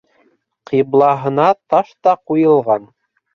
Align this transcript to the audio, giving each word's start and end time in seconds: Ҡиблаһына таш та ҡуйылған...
Ҡиблаһына 0.71 1.45
таш 1.75 1.93
та 2.09 2.15
ҡуйылған... 2.33 2.89